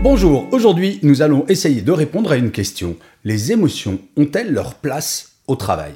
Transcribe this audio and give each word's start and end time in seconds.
Bonjour, 0.00 0.46
aujourd'hui 0.52 1.00
nous 1.02 1.22
allons 1.22 1.44
essayer 1.48 1.82
de 1.82 1.90
répondre 1.90 2.30
à 2.30 2.36
une 2.36 2.52
question. 2.52 2.96
Les 3.24 3.50
émotions 3.50 3.98
ont-elles 4.16 4.52
leur 4.52 4.76
place 4.76 5.32
au 5.48 5.56
travail? 5.56 5.92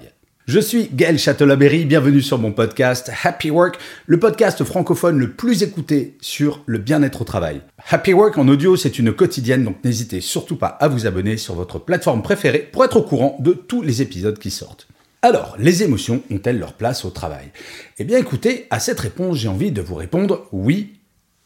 Je 0.47 0.59
suis 0.59 0.91
Gaël 0.93 1.21
Châtelaberry, 1.21 1.85
bienvenue 1.85 2.21
sur 2.21 2.39
mon 2.39 2.51
podcast 2.51 3.13
Happy 3.23 3.53
Work, 3.53 3.79
le 4.07 4.19
podcast 4.19 4.65
francophone 4.65 5.21
le 5.21 5.31
plus 5.31 5.63
écouté 5.63 6.17
sur 6.21 6.65
le 6.67 6.79
bien-être 6.79 7.23
au 7.23 7.25
travail. 7.25 7.61
Happy 7.91 8.13
Work 8.13 8.39
en 8.39 8.49
audio, 8.49 8.75
c'est 8.77 8.99
une 8.99 9.13
quotidienne, 9.13 9.63
donc 9.63 9.77
n'hésitez 9.85 10.21
surtout 10.21 10.57
pas 10.57 10.67
à 10.67 10.89
vous 10.89 11.07
abonner 11.07 11.37
sur 11.37 11.55
votre 11.55 11.79
plateforme 11.79 12.23
préférée 12.23 12.69
pour 12.73 12.85
être 12.85 12.97
au 12.97 13.03
courant 13.03 13.37
de 13.39 13.53
tous 13.53 13.83
les 13.83 14.03
épisodes 14.03 14.39
qui 14.41 14.51
sortent. 14.51 14.89
Alors, 15.23 15.55
les 15.61 15.85
émotions 15.85 16.25
ont-elles 16.29 16.59
leur 16.59 16.73
place 16.73 17.05
au 17.05 17.11
travail? 17.11 17.53
Eh 18.01 18.05
bien 18.05 18.19
écoutez, 18.19 18.67
à 18.71 18.81
cette 18.81 18.99
réponse, 18.99 19.39
j'ai 19.39 19.47
envie 19.47 19.71
de 19.71 19.81
vous 19.81 19.95
répondre 19.95 20.49
oui 20.51 20.95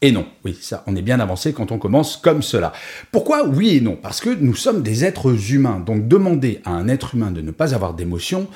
et 0.03 0.13
non. 0.13 0.27
Oui, 0.45 0.57
ça, 0.61 0.85
on 0.87 0.95
est 0.95 1.03
bien 1.03 1.21
avancé 1.21 1.53
quand 1.53 1.73
on 1.73 1.79
commence 1.79 2.17
comme 2.17 2.43
cela. 2.43 2.73
Pourquoi 3.13 3.47
oui 3.47 3.77
et 3.77 3.81
non? 3.81 3.97
Parce 4.01 4.21
que 4.21 4.31
nous 4.31 4.55
sommes 4.55 4.83
des 4.83 5.05
êtres 5.05 5.53
humains. 5.53 5.81
Donc 5.81 6.07
demander 6.07 6.61
à 6.65 6.73
un 6.73 6.89
être 6.89 7.15
humain 7.15 7.31
de 7.31 7.41
ne 7.41 7.51
pas 7.51 7.75
avoir 7.75 7.95
d'émotions, 7.95 8.47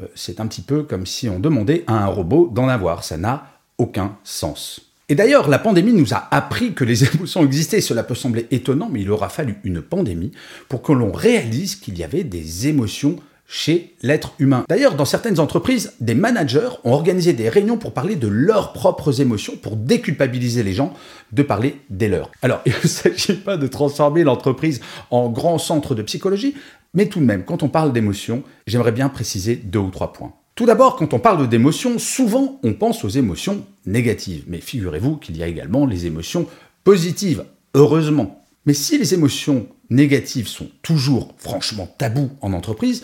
euh, 0.00 0.06
c'est 0.14 0.40
un 0.40 0.46
petit 0.46 0.60
peu 0.60 0.82
comme 0.82 1.06
si 1.06 1.28
on 1.28 1.40
demandait 1.40 1.84
à 1.86 1.94
un 1.94 2.06
robot 2.06 2.50
d'en 2.52 2.68
avoir. 2.68 3.04
Ça 3.04 3.16
n'a 3.16 3.46
aucun 3.78 4.18
sens. 4.22 4.92
Et 5.08 5.14
d'ailleurs, 5.14 5.48
la 5.48 5.58
pandémie 5.58 5.92
nous 5.92 6.14
a 6.14 6.28
appris 6.30 6.74
que 6.74 6.84
les 6.84 7.04
émotions 7.14 7.44
existaient. 7.44 7.80
Cela 7.80 8.02
peut 8.02 8.14
sembler 8.14 8.46
étonnant, 8.50 8.90
mais 8.92 9.00
il 9.00 9.10
aura 9.10 9.30
fallu 9.30 9.56
une 9.64 9.80
pandémie 9.80 10.32
pour 10.68 10.82
que 10.82 10.92
l'on 10.92 11.12
réalise 11.12 11.76
qu'il 11.76 11.98
y 11.98 12.04
avait 12.04 12.24
des 12.24 12.68
émotions 12.68 13.16
chez 13.52 13.92
l'être 14.02 14.32
humain. 14.38 14.64
D'ailleurs, 14.70 14.94
dans 14.94 15.04
certaines 15.04 15.38
entreprises, 15.38 15.92
des 16.00 16.14
managers 16.14 16.70
ont 16.84 16.92
organisé 16.92 17.34
des 17.34 17.50
réunions 17.50 17.76
pour 17.76 17.92
parler 17.92 18.16
de 18.16 18.26
leurs 18.26 18.72
propres 18.72 19.20
émotions, 19.20 19.56
pour 19.60 19.76
déculpabiliser 19.76 20.62
les 20.62 20.72
gens 20.72 20.94
de 21.32 21.42
parler 21.42 21.76
des 21.90 22.08
leurs. 22.08 22.30
Alors, 22.40 22.62
il 22.66 22.72
ne 22.82 22.88
s'agit 22.88 23.34
pas 23.34 23.58
de 23.58 23.66
transformer 23.66 24.24
l'entreprise 24.24 24.80
en 25.10 25.28
grand 25.28 25.58
centre 25.58 25.94
de 25.94 26.00
psychologie, 26.00 26.54
mais 26.94 27.06
tout 27.06 27.20
de 27.20 27.26
même, 27.26 27.44
quand 27.44 27.62
on 27.62 27.68
parle 27.68 27.92
d'émotions, 27.92 28.42
j'aimerais 28.66 28.90
bien 28.90 29.10
préciser 29.10 29.56
deux 29.56 29.80
ou 29.80 29.90
trois 29.90 30.14
points. 30.14 30.32
Tout 30.54 30.64
d'abord, 30.64 30.96
quand 30.96 31.12
on 31.12 31.18
parle 31.18 31.46
d'émotions, 31.46 31.98
souvent 31.98 32.58
on 32.62 32.72
pense 32.72 33.04
aux 33.04 33.10
émotions 33.10 33.66
négatives. 33.84 34.44
Mais 34.46 34.62
figurez-vous 34.62 35.16
qu'il 35.16 35.36
y 35.36 35.42
a 35.42 35.46
également 35.46 35.84
les 35.84 36.06
émotions 36.06 36.46
positives, 36.84 37.44
heureusement. 37.74 38.41
Mais 38.64 38.74
si 38.74 38.96
les 38.96 39.14
émotions 39.14 39.66
négatives 39.90 40.48
sont 40.48 40.68
toujours 40.82 41.34
franchement 41.36 41.92
tabous 41.98 42.30
en 42.40 42.52
entreprise, 42.52 43.02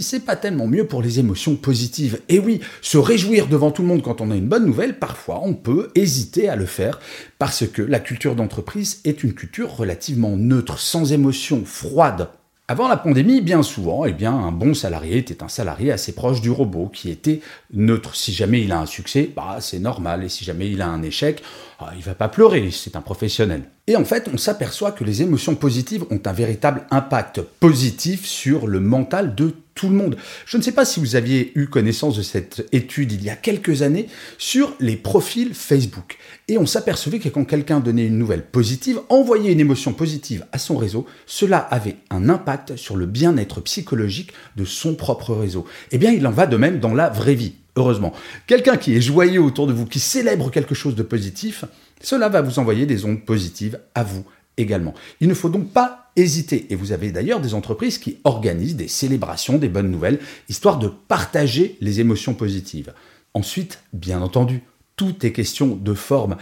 c'est 0.00 0.24
pas 0.24 0.34
tellement 0.34 0.66
mieux 0.66 0.86
pour 0.86 1.00
les 1.00 1.20
émotions 1.20 1.54
positives. 1.54 2.20
Et 2.28 2.40
oui, 2.40 2.60
se 2.82 2.98
réjouir 2.98 3.46
devant 3.46 3.70
tout 3.70 3.82
le 3.82 3.88
monde 3.88 4.02
quand 4.02 4.20
on 4.20 4.30
a 4.30 4.36
une 4.36 4.48
bonne 4.48 4.66
nouvelle, 4.66 4.98
parfois 4.98 5.40
on 5.44 5.54
peut 5.54 5.90
hésiter 5.94 6.48
à 6.48 6.56
le 6.56 6.66
faire 6.66 6.98
parce 7.38 7.66
que 7.66 7.82
la 7.82 8.00
culture 8.00 8.34
d'entreprise 8.34 9.00
est 9.04 9.22
une 9.22 9.32
culture 9.32 9.76
relativement 9.76 10.36
neutre, 10.36 10.78
sans 10.78 11.12
émotion, 11.12 11.64
froide. 11.64 12.28
Avant 12.70 12.86
la 12.86 12.96
pandémie, 12.96 13.40
bien 13.40 13.64
souvent, 13.64 14.04
eh 14.04 14.12
bien, 14.12 14.32
un 14.32 14.52
bon 14.52 14.74
salarié 14.74 15.16
était 15.16 15.42
un 15.42 15.48
salarié 15.48 15.90
assez 15.90 16.12
proche 16.12 16.40
du 16.40 16.52
robot, 16.52 16.86
qui 16.86 17.10
était 17.10 17.40
neutre. 17.72 18.14
Si 18.14 18.32
jamais 18.32 18.62
il 18.62 18.70
a 18.70 18.78
un 18.78 18.86
succès, 18.86 19.28
bah, 19.34 19.56
c'est 19.58 19.80
normal. 19.80 20.22
Et 20.22 20.28
si 20.28 20.44
jamais 20.44 20.70
il 20.70 20.80
a 20.80 20.86
un 20.86 21.02
échec, 21.02 21.42
ah, 21.80 21.90
il 21.96 22.02
va 22.04 22.14
pas 22.14 22.28
pleurer, 22.28 22.70
c'est 22.70 22.94
un 22.94 23.00
professionnel. 23.00 23.64
Et 23.88 23.96
en 23.96 24.04
fait, 24.04 24.30
on 24.32 24.36
s'aperçoit 24.36 24.92
que 24.92 25.02
les 25.02 25.20
émotions 25.20 25.56
positives 25.56 26.04
ont 26.10 26.20
un 26.24 26.32
véritable 26.32 26.86
impact 26.92 27.40
positif 27.40 28.24
sur 28.24 28.68
le 28.68 28.78
mental 28.78 29.34
de 29.34 29.52
Je 30.46 30.56
ne 30.56 30.62
sais 30.62 30.72
pas 30.72 30.84
si 30.84 31.00
vous 31.00 31.16
aviez 31.16 31.52
eu 31.54 31.66
connaissance 31.68 32.16
de 32.16 32.22
cette 32.22 32.66
étude 32.72 33.12
il 33.12 33.24
y 33.24 33.30
a 33.30 33.36
quelques 33.36 33.82
années 33.82 34.06
sur 34.38 34.74
les 34.80 34.96
profils 34.96 35.54
Facebook. 35.54 36.18
Et 36.48 36.58
on 36.58 36.66
s'apercevait 36.66 37.18
que 37.18 37.28
quand 37.28 37.44
quelqu'un 37.44 37.80
donnait 37.80 38.06
une 38.06 38.18
nouvelle 38.18 38.44
positive, 38.44 39.00
envoyait 39.08 39.52
une 39.52 39.60
émotion 39.60 39.92
positive 39.92 40.46
à 40.52 40.58
son 40.58 40.76
réseau, 40.76 41.06
cela 41.26 41.58
avait 41.58 41.96
un 42.10 42.28
impact 42.28 42.76
sur 42.76 42.96
le 42.96 43.06
bien-être 43.06 43.60
psychologique 43.60 44.32
de 44.56 44.64
son 44.64 44.94
propre 44.94 45.34
réseau. 45.34 45.66
Eh 45.92 45.98
bien, 45.98 46.12
il 46.12 46.26
en 46.26 46.32
va 46.32 46.46
de 46.46 46.56
même 46.56 46.80
dans 46.80 46.94
la 46.94 47.08
vraie 47.08 47.34
vie 47.34 47.54
heureusement. 47.76 48.12
Quelqu'un 48.46 48.76
qui 48.76 48.96
est 48.96 49.00
joyeux 49.00 49.40
autour 49.40 49.66
de 49.66 49.72
vous, 49.72 49.86
qui 49.86 50.00
célèbre 50.00 50.50
quelque 50.50 50.74
chose 50.74 50.94
de 50.94 51.02
positif, 51.02 51.64
cela 52.02 52.28
va 52.28 52.42
vous 52.42 52.58
envoyer 52.58 52.86
des 52.86 53.04
ondes 53.04 53.24
positives 53.24 53.78
à 53.94 54.02
vous 54.02 54.24
également. 54.56 54.94
Il 55.20 55.28
ne 55.28 55.34
faut 55.34 55.48
donc 55.48 55.72
pas 55.72 56.10
hésiter. 56.16 56.66
Et 56.70 56.74
vous 56.74 56.92
avez 56.92 57.12
d'ailleurs 57.12 57.40
des 57.40 57.54
entreprises 57.54 57.98
qui 57.98 58.18
organisent 58.24 58.76
des 58.76 58.88
célébrations, 58.88 59.58
des 59.58 59.68
bonnes 59.68 59.90
nouvelles, 59.90 60.20
histoire 60.48 60.78
de 60.78 60.88
partager 60.88 61.76
les 61.80 62.00
émotions 62.00 62.34
positives. 62.34 62.92
Ensuite, 63.34 63.82
bien 63.92 64.20
entendu, 64.22 64.62
tout 64.96 65.24
est 65.24 65.32
question 65.32 65.76
de 65.76 65.94
forme. 65.94 66.36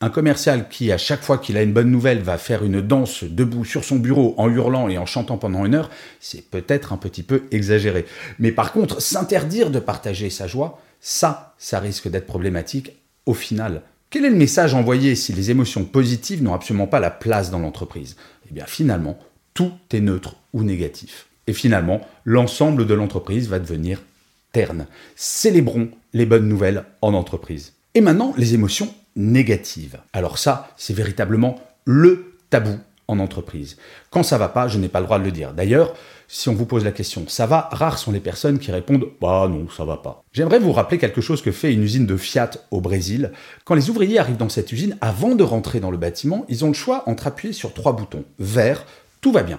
Un 0.00 0.08
commercial 0.08 0.70
qui, 0.70 0.90
à 0.92 0.98
chaque 0.98 1.22
fois 1.22 1.36
qu'il 1.36 1.58
a 1.58 1.62
une 1.62 1.74
bonne 1.74 1.90
nouvelle, 1.90 2.22
va 2.22 2.38
faire 2.38 2.64
une 2.64 2.80
danse 2.80 3.22
debout 3.22 3.66
sur 3.66 3.84
son 3.84 3.96
bureau 3.96 4.34
en 4.38 4.48
hurlant 4.48 4.88
et 4.88 4.96
en 4.96 5.04
chantant 5.04 5.36
pendant 5.36 5.66
une 5.66 5.74
heure, 5.74 5.90
c'est 6.20 6.48
peut-être 6.48 6.94
un 6.94 6.96
petit 6.96 7.22
peu 7.22 7.44
exagéré. 7.50 8.06
Mais 8.38 8.50
par 8.50 8.72
contre, 8.72 9.02
s'interdire 9.02 9.70
de 9.70 9.78
partager 9.78 10.30
sa 10.30 10.46
joie, 10.46 10.80
ça, 11.00 11.54
ça 11.58 11.80
risque 11.80 12.08
d'être 12.08 12.26
problématique 12.26 12.92
au 13.26 13.34
final. 13.34 13.82
Quel 14.10 14.24
est 14.24 14.30
le 14.30 14.34
message 14.34 14.74
envoyé 14.74 15.14
si 15.14 15.32
les 15.32 15.52
émotions 15.52 15.84
positives 15.84 16.42
n'ont 16.42 16.52
absolument 16.52 16.88
pas 16.88 16.98
la 16.98 17.12
place 17.12 17.52
dans 17.52 17.60
l'entreprise? 17.60 18.16
Eh 18.50 18.52
bien 18.52 18.66
finalement, 18.66 19.16
tout 19.54 19.70
est 19.92 20.00
neutre 20.00 20.34
ou 20.52 20.64
négatif. 20.64 21.28
Et 21.46 21.52
finalement, 21.52 22.00
l'ensemble 22.24 22.88
de 22.88 22.94
l'entreprise 22.94 23.48
va 23.48 23.60
devenir 23.60 24.02
terne. 24.50 24.88
Célébrons 25.14 25.90
les 26.12 26.26
bonnes 26.26 26.48
nouvelles 26.48 26.86
en 27.02 27.14
entreprise. 27.14 27.74
Et 27.94 28.00
maintenant, 28.00 28.34
les 28.36 28.54
émotions 28.54 28.92
négatives. 29.14 30.00
Alors 30.12 30.38
ça, 30.38 30.74
c'est 30.76 30.94
véritablement 30.94 31.60
le 31.84 32.34
tabou 32.50 32.80
en 33.10 33.18
entreprise. 33.18 33.76
Quand 34.10 34.22
ça 34.22 34.38
va 34.38 34.48
pas, 34.48 34.68
je 34.68 34.78
n'ai 34.78 34.88
pas 34.88 35.00
le 35.00 35.06
droit 35.06 35.18
de 35.18 35.24
le 35.24 35.32
dire. 35.32 35.52
D'ailleurs, 35.52 35.94
si 36.28 36.48
on 36.48 36.54
vous 36.54 36.64
pose 36.64 36.84
la 36.84 36.92
question 36.92 37.24
ça 37.26 37.46
va, 37.46 37.68
rares 37.72 37.98
sont 37.98 38.12
les 38.12 38.20
personnes 38.20 38.60
qui 38.60 38.70
répondent 38.70 39.06
bah 39.20 39.48
non, 39.48 39.68
ça 39.68 39.84
va 39.84 39.96
pas. 39.96 40.22
J'aimerais 40.32 40.60
vous 40.60 40.72
rappeler 40.72 40.98
quelque 40.98 41.20
chose 41.20 41.42
que 41.42 41.50
fait 41.50 41.72
une 41.72 41.82
usine 41.82 42.06
de 42.06 42.16
Fiat 42.16 42.50
au 42.70 42.80
Brésil. 42.80 43.32
Quand 43.64 43.74
les 43.74 43.90
ouvriers 43.90 44.18
arrivent 44.18 44.36
dans 44.36 44.48
cette 44.48 44.70
usine, 44.70 44.96
avant 45.00 45.34
de 45.34 45.42
rentrer 45.42 45.80
dans 45.80 45.90
le 45.90 45.98
bâtiment, 45.98 46.44
ils 46.48 46.64
ont 46.64 46.68
le 46.68 46.74
choix 46.74 47.02
entre 47.06 47.26
appuyer 47.26 47.52
sur 47.52 47.74
trois 47.74 47.94
boutons. 47.94 48.24
Vert, 48.38 48.86
tout 49.20 49.32
va 49.32 49.42
bien. 49.42 49.58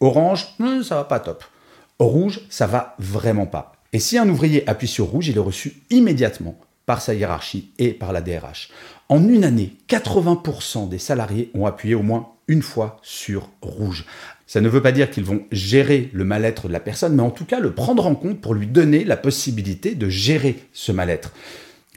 Orange, 0.00 0.54
hmm, 0.58 0.82
ça 0.82 0.94
va 0.94 1.04
pas 1.04 1.20
top. 1.20 1.44
Rouge, 1.98 2.40
ça 2.48 2.66
va 2.66 2.94
vraiment 2.98 3.46
pas. 3.46 3.72
Et 3.92 3.98
si 3.98 4.16
un 4.16 4.28
ouvrier 4.28 4.68
appuie 4.68 4.88
sur 4.88 5.06
rouge, 5.06 5.28
il 5.28 5.36
est 5.36 5.40
reçu 5.40 5.82
immédiatement 5.90 6.58
par 6.86 7.00
sa 7.00 7.14
hiérarchie 7.14 7.72
et 7.78 7.92
par 7.92 8.12
la 8.12 8.20
DRH. 8.20 8.70
En 9.08 9.28
une 9.28 9.44
année, 9.44 9.76
80% 9.88 10.88
des 10.88 10.98
salariés 10.98 11.50
ont 11.54 11.66
appuyé 11.66 11.94
au 11.94 12.02
moins 12.02 12.28
une 12.52 12.62
fois 12.62 12.98
sur 13.02 13.48
rouge. 13.62 14.04
Ça 14.46 14.60
ne 14.60 14.68
veut 14.68 14.82
pas 14.82 14.92
dire 14.92 15.10
qu'ils 15.10 15.24
vont 15.24 15.46
gérer 15.50 16.10
le 16.12 16.24
mal-être 16.24 16.68
de 16.68 16.72
la 16.72 16.80
personne, 16.80 17.14
mais 17.16 17.22
en 17.22 17.30
tout 17.30 17.46
cas 17.46 17.58
le 17.58 17.72
prendre 17.72 18.06
en 18.06 18.14
compte 18.14 18.40
pour 18.40 18.54
lui 18.54 18.66
donner 18.66 19.04
la 19.04 19.16
possibilité 19.16 19.94
de 19.94 20.08
gérer 20.10 20.58
ce 20.74 20.92
mal-être. 20.92 21.32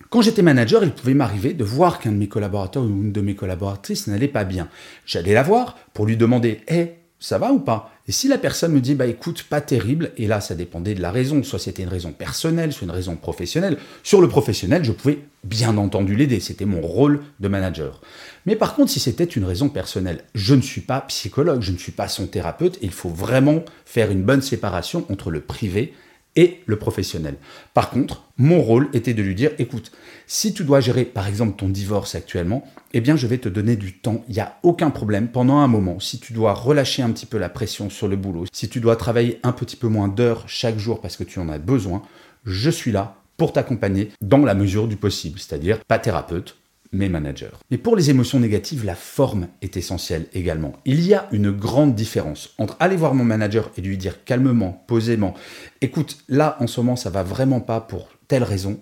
Quand 0.09 0.21
j'étais 0.21 0.41
manager, 0.41 0.83
il 0.83 0.91
pouvait 0.91 1.13
m'arriver 1.13 1.53
de 1.53 1.65
voir 1.65 1.99
qu'un 1.99 2.13
de 2.13 2.17
mes 2.17 2.29
collaborateurs 2.29 2.83
ou 2.83 2.87
une 2.87 3.11
de 3.11 3.21
mes 3.21 3.35
collaboratrices 3.35 4.07
n'allait 4.07 4.29
pas 4.29 4.45
bien. 4.45 4.69
J'allais 5.05 5.33
la 5.33 5.43
voir 5.43 5.77
pour 5.93 6.05
lui 6.05 6.15
demander 6.15 6.61
Hé, 6.69 6.93
ça 7.19 7.37
va 7.37 7.51
ou 7.51 7.59
pas? 7.59 7.91
Et 8.07 8.11
si 8.11 8.27
la 8.27 8.37
personne 8.37 8.71
me 8.71 8.81
dit 8.81 8.93
bah 8.93 9.07
écoute, 9.07 9.43
pas 9.43 9.61
terrible, 9.61 10.11
et 10.17 10.27
là 10.27 10.39
ça 10.39 10.53
dépendait 10.53 10.93
de 10.93 11.01
la 11.01 11.11
raison, 11.11 11.41
soit 11.41 11.57
c'était 11.57 11.81
une 11.81 11.89
raison 11.89 12.11
personnelle, 12.11 12.71
soit 12.71 12.85
une 12.85 12.91
raison 12.91 13.15
professionnelle. 13.15 13.77
Sur 14.03 14.21
le 14.21 14.27
professionnel, 14.27 14.83
je 14.83 14.91
pouvais 14.91 15.19
bien 15.43 15.75
entendu 15.77 16.15
l'aider, 16.15 16.39
c'était 16.39 16.65
mon 16.65 16.81
rôle 16.81 17.23
de 17.39 17.47
manager. 17.47 18.01
Mais 18.45 18.55
par 18.55 18.75
contre, 18.75 18.91
si 18.91 18.99
c'était 18.99 19.23
une 19.23 19.43
raison 19.43 19.69
personnelle, 19.69 20.23
je 20.35 20.53
ne 20.53 20.61
suis 20.61 20.81
pas 20.81 21.01
psychologue, 21.01 21.61
je 21.61 21.71
ne 21.71 21.77
suis 21.77 21.91
pas 21.91 22.07
son 22.07 22.27
thérapeute, 22.27 22.77
il 22.83 22.91
faut 22.91 23.09
vraiment 23.09 23.63
faire 23.85 24.11
une 24.11 24.21
bonne 24.21 24.43
séparation 24.43 25.05
entre 25.09 25.31
le 25.31 25.41
privé 25.41 25.93
et 26.35 26.61
le 26.65 26.77
professionnel. 26.77 27.35
Par 27.73 27.89
contre, 27.89 28.23
mon 28.37 28.61
rôle 28.61 28.89
était 28.93 29.13
de 29.13 29.21
lui 29.21 29.35
dire, 29.35 29.51
écoute, 29.57 29.91
si 30.27 30.53
tu 30.53 30.63
dois 30.63 30.79
gérer 30.79 31.05
par 31.05 31.27
exemple 31.27 31.57
ton 31.57 31.69
divorce 31.69 32.15
actuellement, 32.15 32.65
eh 32.93 33.01
bien 33.01 33.15
je 33.15 33.27
vais 33.27 33.37
te 33.37 33.49
donner 33.49 33.75
du 33.75 33.93
temps, 33.93 34.23
il 34.27 34.35
n'y 34.35 34.41
a 34.41 34.57
aucun 34.63 34.89
problème 34.89 35.29
pendant 35.29 35.57
un 35.57 35.67
moment. 35.67 35.99
Si 35.99 36.19
tu 36.19 36.33
dois 36.33 36.53
relâcher 36.53 37.01
un 37.03 37.11
petit 37.11 37.25
peu 37.25 37.37
la 37.37 37.49
pression 37.49 37.89
sur 37.89 38.07
le 38.07 38.15
boulot, 38.15 38.45
si 38.51 38.69
tu 38.69 38.79
dois 38.79 38.95
travailler 38.95 39.39
un 39.43 39.51
petit 39.51 39.75
peu 39.75 39.87
moins 39.87 40.07
d'heures 40.07 40.43
chaque 40.47 40.77
jour 40.77 41.01
parce 41.01 41.17
que 41.17 41.23
tu 41.23 41.39
en 41.39 41.49
as 41.49 41.59
besoin, 41.59 42.01
je 42.45 42.69
suis 42.69 42.91
là 42.91 43.17
pour 43.37 43.53
t'accompagner 43.53 44.11
dans 44.21 44.45
la 44.45 44.53
mesure 44.53 44.87
du 44.87 44.95
possible, 44.95 45.39
c'est-à-dire 45.39 45.83
pas 45.85 45.99
thérapeute, 45.99 46.57
mes 46.95 47.09
managers. 47.09 47.51
Mais 47.69 47.77
pour 47.77 47.95
les 47.95 48.09
émotions 48.09 48.39
négatives, 48.39 48.85
la 48.85 48.95
forme 48.95 49.47
est 49.61 49.77
essentielle 49.77 50.27
également. 50.33 50.73
Il 50.85 51.05
y 51.05 51.13
a 51.13 51.27
une 51.31 51.51
grande 51.51 51.95
différence 51.95 52.53
entre 52.57 52.77
aller 52.79 52.95
voir 52.95 53.13
mon 53.13 53.23
manager 53.23 53.71
et 53.77 53.81
lui 53.81 53.97
dire 53.97 54.23
calmement, 54.23 54.83
posément, 54.87 55.33
écoute, 55.81 56.17
là 56.29 56.57
en 56.59 56.67
ce 56.67 56.79
moment 56.79 56.95
ça 56.95 57.09
va 57.09 57.23
vraiment 57.23 57.59
pas 57.59 57.81
pour 57.81 58.09
telle 58.27 58.43
raison. 58.43 58.79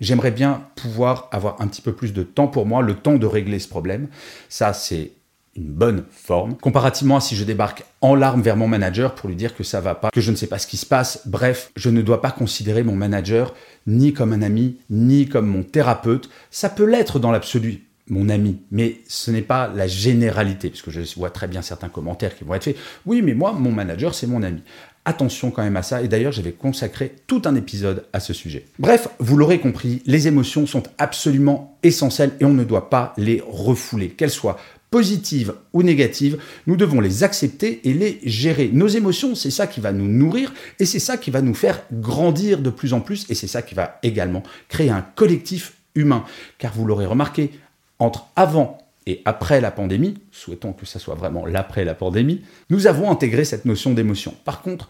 J'aimerais 0.00 0.30
bien 0.30 0.68
pouvoir 0.76 1.28
avoir 1.32 1.60
un 1.60 1.68
petit 1.68 1.82
peu 1.82 1.92
plus 1.92 2.12
de 2.12 2.22
temps 2.22 2.48
pour 2.48 2.66
moi, 2.66 2.82
le 2.82 2.94
temps 2.94 3.16
de 3.16 3.26
régler 3.26 3.58
ce 3.58 3.68
problème. 3.68 4.08
Ça, 4.48 4.74
c'est 4.74 5.12
une 5.56 5.64
bonne 5.64 6.04
forme, 6.10 6.56
comparativement 6.56 7.16
à 7.16 7.20
si 7.20 7.36
je 7.36 7.44
débarque 7.44 7.84
en 8.00 8.14
larmes 8.14 8.42
vers 8.42 8.56
mon 8.56 8.68
manager 8.68 9.14
pour 9.14 9.28
lui 9.28 9.36
dire 9.36 9.54
que 9.56 9.64
ça 9.64 9.80
va 9.80 9.94
pas, 9.94 10.10
que 10.10 10.20
je 10.20 10.30
ne 10.30 10.36
sais 10.36 10.46
pas 10.46 10.58
ce 10.58 10.66
qui 10.66 10.76
se 10.76 10.86
passe. 10.86 11.22
Bref, 11.26 11.70
je 11.76 11.90
ne 11.90 12.02
dois 12.02 12.20
pas 12.20 12.30
considérer 12.30 12.82
mon 12.82 12.94
manager 12.94 13.54
ni 13.86 14.12
comme 14.12 14.32
un 14.32 14.42
ami, 14.42 14.76
ni 14.90 15.28
comme 15.28 15.46
mon 15.46 15.62
thérapeute. 15.62 16.28
Ça 16.50 16.68
peut 16.68 16.84
l'être 16.84 17.18
dans 17.18 17.30
l'absolu, 17.30 17.86
mon 18.08 18.28
ami, 18.28 18.60
mais 18.70 19.00
ce 19.08 19.30
n'est 19.30 19.42
pas 19.42 19.68
la 19.68 19.86
généralité, 19.86 20.70
puisque 20.70 20.90
je 20.90 21.00
vois 21.16 21.30
très 21.30 21.48
bien 21.48 21.62
certains 21.62 21.88
commentaires 21.88 22.36
qui 22.36 22.44
vont 22.44 22.54
être 22.54 22.64
faits. 22.64 22.76
Oui, 23.04 23.22
mais 23.22 23.34
moi, 23.34 23.52
mon 23.52 23.72
manager, 23.72 24.14
c'est 24.14 24.26
mon 24.26 24.42
ami. 24.42 24.62
Attention 25.08 25.52
quand 25.52 25.62
même 25.62 25.76
à 25.76 25.84
ça, 25.84 26.02
et 26.02 26.08
d'ailleurs 26.08 26.32
j'avais 26.32 26.50
consacré 26.50 27.14
tout 27.28 27.42
un 27.44 27.54
épisode 27.54 28.04
à 28.12 28.18
ce 28.18 28.32
sujet. 28.32 28.66
Bref, 28.80 29.08
vous 29.20 29.36
l'aurez 29.36 29.60
compris, 29.60 30.02
les 30.04 30.26
émotions 30.26 30.66
sont 30.66 30.82
absolument 30.98 31.78
essentielles 31.84 32.32
et 32.40 32.44
on 32.44 32.52
ne 32.52 32.64
doit 32.64 32.90
pas 32.90 33.14
les 33.16 33.40
refouler, 33.46 34.08
qu'elles 34.08 34.30
soient 34.30 34.58
positives 34.90 35.54
ou 35.72 35.82
négatives, 35.82 36.38
nous 36.66 36.76
devons 36.76 37.00
les 37.00 37.22
accepter 37.22 37.88
et 37.88 37.94
les 37.94 38.18
gérer. 38.24 38.70
Nos 38.72 38.88
émotions, 38.88 39.34
c'est 39.34 39.50
ça 39.50 39.66
qui 39.66 39.80
va 39.80 39.92
nous 39.92 40.08
nourrir 40.08 40.52
et 40.80 40.86
c'est 40.86 40.98
ça 40.98 41.16
qui 41.16 41.30
va 41.30 41.40
nous 41.40 41.54
faire 41.54 41.82
grandir 41.92 42.58
de 42.58 42.70
plus 42.70 42.92
en 42.92 43.00
plus 43.00 43.26
et 43.28 43.34
c'est 43.34 43.46
ça 43.46 43.62
qui 43.62 43.74
va 43.74 43.98
également 44.02 44.42
créer 44.68 44.90
un 44.90 45.02
collectif 45.14 45.74
humain. 45.94 46.24
Car 46.58 46.72
vous 46.74 46.84
l'aurez 46.84 47.06
remarqué, 47.06 47.50
entre 47.98 48.26
avant 48.36 48.78
et 49.06 49.22
après 49.24 49.60
la 49.60 49.70
pandémie, 49.70 50.14
souhaitons 50.32 50.72
que 50.72 50.84
ça 50.84 50.98
soit 50.98 51.14
vraiment 51.14 51.46
l'après 51.46 51.84
la 51.84 51.94
pandémie, 51.94 52.42
nous 52.70 52.86
avons 52.86 53.10
intégré 53.10 53.44
cette 53.44 53.64
notion 53.64 53.92
d'émotion. 53.92 54.34
Par 54.44 54.62
contre, 54.62 54.88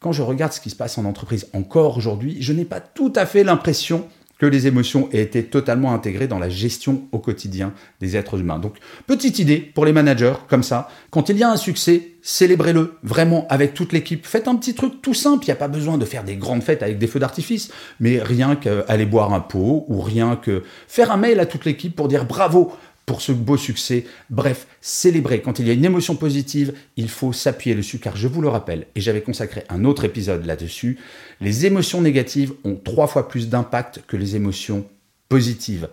quand 0.00 0.12
je 0.12 0.22
regarde 0.22 0.52
ce 0.52 0.60
qui 0.60 0.70
se 0.70 0.76
passe 0.76 0.96
en 0.96 1.04
entreprise 1.04 1.48
encore 1.52 1.96
aujourd'hui, 1.96 2.36
je 2.40 2.52
n'ai 2.52 2.64
pas 2.64 2.80
tout 2.80 3.12
à 3.14 3.26
fait 3.26 3.44
l'impression 3.44 4.06
que 4.38 4.46
les 4.46 4.68
émotions 4.68 5.08
aient 5.12 5.22
été 5.22 5.44
totalement 5.44 5.92
intégrées 5.92 6.28
dans 6.28 6.38
la 6.38 6.48
gestion 6.48 7.08
au 7.10 7.18
quotidien 7.18 7.72
des 8.00 8.16
êtres 8.16 8.38
humains. 8.38 8.60
Donc, 8.60 8.76
petite 9.06 9.40
idée 9.40 9.58
pour 9.58 9.84
les 9.84 9.92
managers, 9.92 10.34
comme 10.48 10.62
ça, 10.62 10.88
quand 11.10 11.28
il 11.28 11.38
y 11.38 11.42
a 11.42 11.50
un 11.50 11.56
succès, 11.56 12.12
célébrez-le 12.22 12.94
vraiment 13.02 13.48
avec 13.48 13.74
toute 13.74 13.92
l'équipe. 13.92 14.24
Faites 14.24 14.46
un 14.46 14.54
petit 14.54 14.74
truc 14.74 15.02
tout 15.02 15.14
simple, 15.14 15.44
il 15.44 15.48
n'y 15.48 15.52
a 15.52 15.56
pas 15.56 15.66
besoin 15.66 15.98
de 15.98 16.04
faire 16.04 16.22
des 16.22 16.36
grandes 16.36 16.62
fêtes 16.62 16.84
avec 16.84 16.98
des 16.98 17.08
feux 17.08 17.18
d'artifice, 17.18 17.72
mais 17.98 18.22
rien 18.22 18.54
qu'aller 18.54 19.06
boire 19.06 19.34
un 19.34 19.40
pot 19.40 19.84
ou 19.88 20.00
rien 20.00 20.36
que 20.36 20.62
faire 20.86 21.10
un 21.10 21.16
mail 21.16 21.40
à 21.40 21.46
toute 21.46 21.64
l'équipe 21.64 21.96
pour 21.96 22.06
dire 22.06 22.24
bravo, 22.24 22.72
pour 23.08 23.22
ce 23.22 23.32
beau 23.32 23.56
succès. 23.56 24.04
Bref, 24.28 24.68
célébrer. 24.82 25.40
Quand 25.40 25.58
il 25.58 25.66
y 25.66 25.70
a 25.70 25.72
une 25.72 25.86
émotion 25.86 26.14
positive, 26.14 26.74
il 26.98 27.08
faut 27.08 27.32
s'appuyer 27.32 27.74
dessus, 27.74 27.98
car 27.98 28.16
je 28.16 28.28
vous 28.28 28.42
le 28.42 28.48
rappelle, 28.48 28.86
et 28.94 29.00
j'avais 29.00 29.22
consacré 29.22 29.64
un 29.70 29.86
autre 29.86 30.04
épisode 30.04 30.44
là-dessus, 30.44 30.98
les 31.40 31.64
émotions 31.64 32.02
négatives 32.02 32.52
ont 32.64 32.76
trois 32.76 33.06
fois 33.06 33.26
plus 33.26 33.48
d'impact 33.48 34.02
que 34.06 34.18
les 34.18 34.36
émotions 34.36 34.84
positives. 35.30 35.88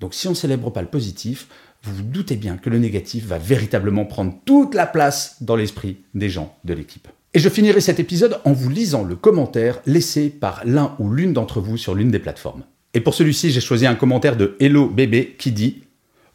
Donc 0.00 0.12
si 0.12 0.26
on 0.26 0.32
ne 0.32 0.36
célèbre 0.36 0.70
pas 0.70 0.82
le 0.82 0.88
positif, 0.88 1.46
vous 1.84 1.94
vous 1.94 2.02
doutez 2.02 2.34
bien 2.34 2.56
que 2.56 2.68
le 2.68 2.80
négatif 2.80 3.26
va 3.26 3.38
véritablement 3.38 4.04
prendre 4.04 4.34
toute 4.44 4.74
la 4.74 4.86
place 4.86 5.36
dans 5.40 5.54
l'esprit 5.54 5.98
des 6.14 6.28
gens 6.28 6.56
de 6.64 6.74
l'équipe. 6.74 7.06
Et 7.32 7.38
je 7.38 7.48
finirai 7.48 7.80
cet 7.80 8.00
épisode 8.00 8.40
en 8.44 8.52
vous 8.52 8.70
lisant 8.70 9.04
le 9.04 9.14
commentaire 9.14 9.80
laissé 9.86 10.30
par 10.30 10.62
l'un 10.64 10.96
ou 10.98 11.10
l'une 11.12 11.32
d'entre 11.32 11.60
vous 11.60 11.76
sur 11.76 11.94
l'une 11.94 12.10
des 12.10 12.18
plateformes. 12.18 12.64
Et 12.92 13.00
pour 13.00 13.14
celui-ci, 13.14 13.50
j'ai 13.50 13.60
choisi 13.60 13.86
un 13.86 13.94
commentaire 13.94 14.36
de 14.36 14.56
Hello 14.58 14.88
Bébé 14.88 15.36
qui 15.38 15.52
dit 15.52 15.82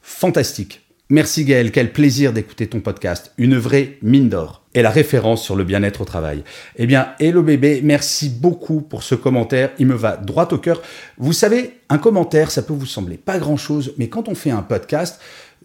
fantastique. 0.01 0.81
Merci 1.12 1.44
Gaël, 1.44 1.71
quel 1.71 1.92
plaisir 1.92 2.31
d'écouter 2.31 2.68
ton 2.68 2.80
podcast. 2.80 3.33
Une 3.38 3.57
vraie 3.57 3.98
mine 4.01 4.30
d'or. 4.30 4.63
Et 4.74 4.81
la 4.81 4.89
référence 4.89 5.44
sur 5.44 5.57
le 5.57 5.65
bien-être 5.65 6.00
au 6.00 6.06
travail. 6.06 6.45
Eh 6.77 6.88
bien, 6.88 7.09
hello 7.19 7.44
bébé, 7.44 7.81
merci 7.83 8.30
beaucoup 8.30 8.80
pour 8.80 9.03
ce 9.03 9.15
commentaire. 9.15 9.71
Il 9.77 9.88
me 9.88 9.94
va 9.94 10.15
droit 10.15 10.48
au 10.53 10.57
cœur. 10.57 10.81
Vous 11.18 11.33
savez, 11.33 11.81
un 11.89 11.98
commentaire, 11.98 12.50
ça 12.50 12.62
peut 12.62 12.71
vous 12.71 12.86
sembler 12.86 13.18
pas 13.18 13.39
grand-chose, 13.39 13.94
mais 13.98 14.07
quand 14.07 14.30
on 14.30 14.36
fait 14.36 14.51
un 14.51 14.62
podcast, 14.62 15.19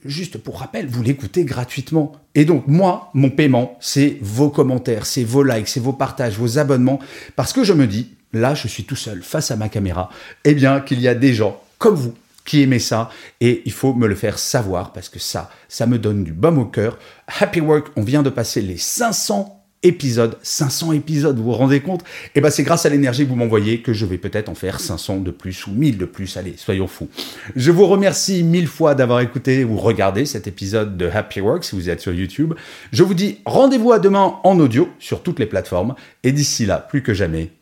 juste 0.05 0.39
pour 0.39 0.59
rappel, 0.59 0.89
vous 0.89 1.05
l'écoutez 1.05 1.45
gratuitement. 1.45 2.17
Et 2.35 2.45
donc, 2.45 2.67
moi, 2.67 3.11
mon 3.15 3.31
paiement, 3.31 3.79
c'est 3.81 4.19
vos 4.21 4.51
commentaires, 4.51 5.07
c'est 5.07 5.23
vos 5.23 5.45
likes, 5.45 5.69
c'est 5.69 5.79
vos 5.79 5.93
partages, 5.93 6.37
vos 6.37 6.59
abonnements. 6.59 6.99
Parce 7.37 7.53
que 7.53 7.63
je 7.63 7.73
me 7.73 7.87
dis, 7.87 8.17
là, 8.33 8.57
je 8.57 8.67
suis 8.67 8.83
tout 8.83 8.97
seul 8.97 9.23
face 9.23 9.53
à 9.53 9.57
ma 9.57 9.69
caméra, 9.69 10.11
eh 10.45 10.55
bien, 10.55 10.81
qu'il 10.81 11.01
y 11.01 11.07
a 11.07 11.15
des 11.15 11.35
gens 11.35 11.63
comme 11.79 11.95
vous 11.95 12.15
qui 12.47 12.63
aimait 12.63 12.79
ça 12.79 13.11
et 13.41 13.63
il 13.67 13.73
faut 13.73 13.93
me 13.93 14.07
le 14.07 14.15
faire 14.15 14.39
savoir 14.39 14.93
parce 14.93 15.11
que 15.11 15.19
ça, 15.19 15.51
ça 15.69 15.87
me 15.87 15.99
donne 15.99 16.25
du 16.25 16.33
baume 16.33 16.59
au 16.59 16.65
cœur. 16.65 16.99
Happy 17.41 17.61
Work, 17.61 17.89
on 17.97 18.03
vient 18.03 18.23
de 18.23 18.31
passer 18.31 18.63
les 18.63 18.79
500 18.79 19.57
épisodes, 19.83 20.39
500 20.43 20.93
épisodes, 20.93 21.37
vous 21.37 21.45
vous 21.45 21.53
rendez 21.53 21.81
compte? 21.81 22.03
Eh 22.35 22.41
ben 22.41 22.51
c'est 22.51 22.63
grâce 22.63 22.87
à 22.87 22.89
l'énergie 22.89 23.25
que 23.25 23.29
vous 23.29 23.37
m'envoyez 23.37 23.83
que 23.83 23.93
je 23.93 24.07
vais 24.07 24.19
peut-être 24.19 24.49
en 24.49 24.55
faire 24.55 24.81
500 24.81 25.19
de 25.19 25.31
plus 25.31 25.67
ou 25.67 25.71
1000 25.71 25.99
de 25.99 26.05
plus, 26.05 26.37
allez, 26.37 26.55
soyons 26.57 26.87
fous. 26.87 27.09
Je 27.55 27.71
vous 27.71 27.87
remercie 27.87 28.43
mille 28.43 28.67
fois 28.67 28.95
d'avoir 28.95 29.21
écouté 29.21 29.65
ou 29.65 29.77
regardé 29.77 30.25
cet 30.25 30.47
épisode 30.47 30.97
de 30.97 31.09
Happy 31.09 31.41
Work 31.41 31.65
si 31.65 31.77
vous 31.77 31.89
êtes 31.91 32.01
sur 32.01 32.13
YouTube. 32.13 32.55
Je 32.93 33.03
vous 33.03 33.15
dis 33.15 33.39
rendez-vous 33.45 33.93
à 33.93 33.99
demain 33.99 34.37
en 34.43 34.59
audio 34.59 34.89
sur 34.99 35.23
toutes 35.23 35.39
les 35.39 35.47
plateformes 35.47 35.95
et 36.23 36.33
d'ici 36.33 36.67
là, 36.67 36.79
plus 36.79 37.03
que 37.03 37.15
jamais, 37.15 37.53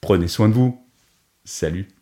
prenez 0.00 0.28
soin 0.28 0.48
de 0.48 0.54
vous. 0.54 0.78
Salut 1.44 2.01